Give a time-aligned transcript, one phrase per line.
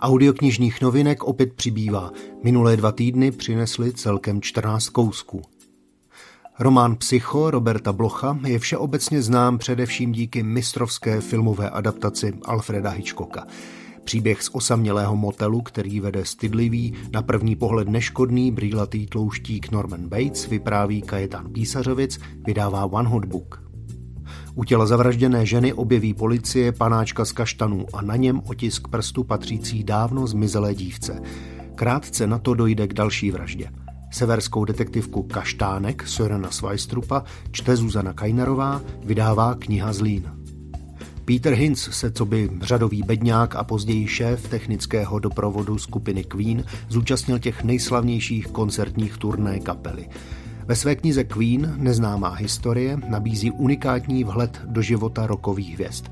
[0.00, 2.12] Audioknižních novinek opět přibývá.
[2.44, 5.42] Minulé dva týdny přinesli celkem 14 kousků.
[6.58, 13.46] Román Psycho Roberta Blocha je všeobecně znám především díky mistrovské filmové adaptaci Alfreda Hitchcocka.
[14.04, 20.46] Příběh z osamělého motelu, který vede stydlivý, na první pohled neškodný brýlatý tlouštík Norman Bates,
[20.46, 23.69] vypráví Kajetan Písařovic, vydává One Hot Book.
[24.54, 29.84] U těla zavražděné ženy objeví policie panáčka z kaštanů a na něm otisk prstu patřící
[29.84, 31.20] dávno zmizelé dívce.
[31.74, 33.70] Krátce na to dojde k další vraždě.
[34.12, 40.32] Severskou detektivku Kaštánek Sörena Svajstrupa čte Zuzana Kajnerová, vydává kniha Zlín.
[41.24, 47.38] Peter Hinz se co by řadový bedňák a později šéf technického doprovodu skupiny Queen zúčastnil
[47.38, 50.08] těch nejslavnějších koncertních turné kapely.
[50.66, 56.04] Ve své knize Queen, neznámá historie, nabízí unikátní vhled do života rokových hvězd.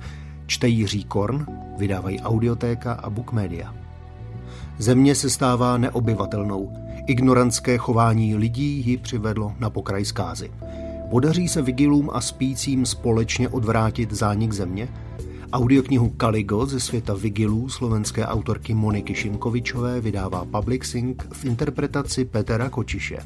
[0.47, 1.47] Čte Jiří Korn,
[1.79, 3.75] vydávají Audiotéka a Bookmedia.
[4.79, 6.73] Země se stává neobyvatelnou.
[7.07, 10.51] Ignorantské chování lidí ji přivedlo na pokraj zkázy.
[11.11, 14.89] Podaří se vigilům a spícím společně odvrátit zánik země?
[15.53, 22.69] Audioknihu Kaligo ze světa vigilů slovenské autorky Moniky Šimkovičové vydává Public Sync v interpretaci Petra
[22.71, 23.19] Kočiše.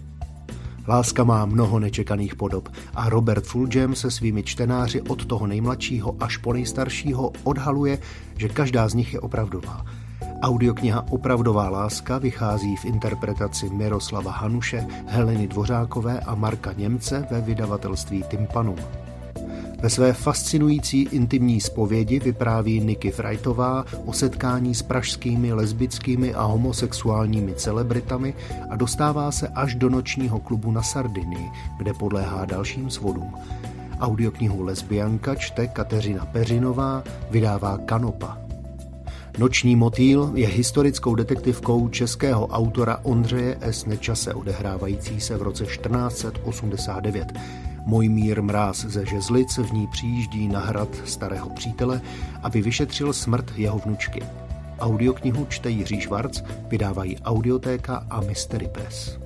[0.89, 6.37] Láska má mnoho nečekaných podob a Robert Fulgem se svými čtenáři od toho nejmladšího až
[6.37, 7.99] po nejstaršího odhaluje,
[8.37, 9.85] že každá z nich je opravdová.
[10.43, 18.25] Audiokniha Opravdová láska vychází v interpretaci Miroslava Hanuše, Heleny Dvořákové a Marka Němce ve vydavatelství
[18.29, 18.77] Timpanum.
[19.83, 27.55] Ve své fascinující intimní zpovědi vypráví Niky Frajtová o setkání s pražskými lesbickými a homosexuálními
[27.55, 28.35] celebritami
[28.71, 33.35] a dostává se až do nočního klubu na Sardinii, kde podléhá dalším svodům.
[34.01, 38.39] Audioknihu Lesbianka čte Kateřina Peřinová, vydává Kanopa.
[39.39, 43.87] Noční motýl je historickou detektivkou českého autora Ondřeje S.
[43.87, 47.33] Nečase odehrávající se v roce 1489.
[47.87, 52.01] mír Mráz ze Žezlic v ní přijíždí na hrad starého přítele,
[52.43, 54.23] aby vyšetřil smrt jeho vnučky.
[54.79, 59.19] Audioknihu čte Jiří Švarc, vydávají Audiotéka a Mystery Press.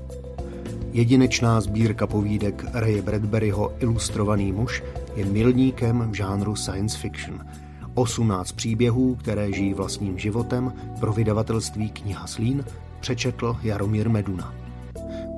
[0.93, 4.83] Jedinečná sbírka povídek Raye Bradburyho Ilustrovaný muž
[5.17, 7.41] je milníkem v žánru science fiction–
[7.97, 12.65] 18 příběhů, které žijí vlastním životem, pro vydavatelství kniha Slín
[13.01, 14.66] přečetl Jaromír Meduna.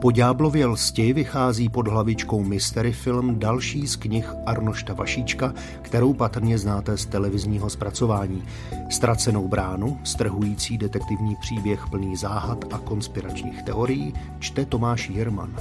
[0.00, 6.58] Po Ďáblově lsti vychází pod hlavičkou Mystery Film další z knih Arnošta Vašíčka, kterou patrně
[6.58, 8.42] znáte z televizního zpracování.
[8.90, 15.56] Ztracenou bránu, strhující detektivní příběh plný záhad a konspiračních teorií, čte Tomáš Jirman.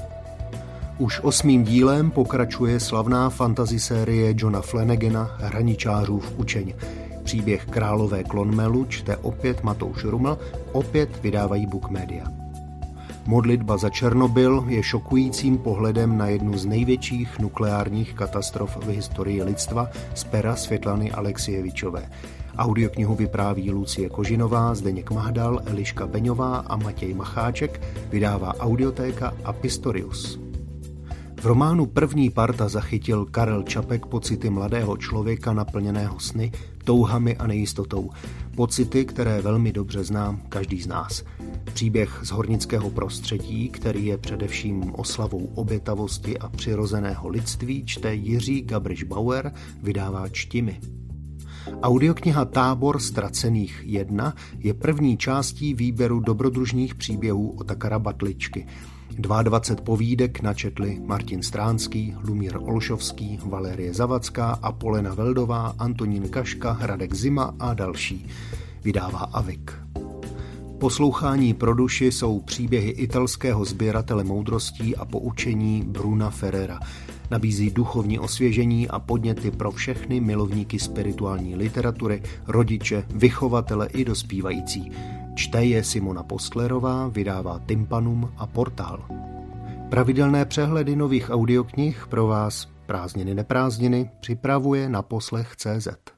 [0.98, 6.74] Už osmým dílem pokračuje slavná fantasy série Johna Flanagana Hraničářův učeň.
[7.24, 10.38] Příběh králové Klonmelu čte opět Matouš Ruml,
[10.72, 12.47] opět vydávají Book Media.
[13.28, 19.90] Modlitba za Černobyl je šokujícím pohledem na jednu z největších nukleárních katastrof v historii lidstva
[20.16, 22.10] z pera Světlany Alexievičové.
[22.58, 30.47] Audioknihu vypráví Lucie Kožinová, Zdeněk Mahdal, Eliška Beňová a Matěj Macháček, vydává Audiotéka a Pistorius.
[31.42, 36.52] V románu První parta zachytil Karel Čapek pocity mladého člověka naplněného sny,
[36.84, 38.10] touhami a nejistotou.
[38.56, 41.24] Pocity, které velmi dobře znám každý z nás.
[41.74, 49.04] Příběh z hornického prostředí, který je především oslavou obětavosti a přirozeného lidství, čte Jiří Gabriš
[49.04, 49.52] Bauer,
[49.84, 50.80] vydává Čtimi.
[51.82, 58.68] Audiokniha Tábor ztracených 1 je první částí výběru dobrodružných příběhů o Takara Batličky–
[59.20, 67.56] 22 povídek načetli Martin Stránský, Lumír Olšovský, Valérie Zavacká, Apolena Veldová, Antonín Kaška, Radek Zima
[67.60, 68.28] a další.
[68.84, 69.72] Vydává Avik.
[70.80, 76.80] Poslouchání pro duši jsou příběhy italského sběratele moudrostí a poučení Bruna Ferrera.
[77.32, 84.92] Nabízí duchovní osvěžení a podněty pro všechny milovníky spirituální literatury, rodiče, vychovatele i dospívající.
[85.38, 89.06] Čte je Simona Postlerová, vydává Timpanum a Portál.
[89.90, 96.17] Pravidelné přehledy nových audioknih pro vás prázdniny neprázdniny připravuje na poslech CZ.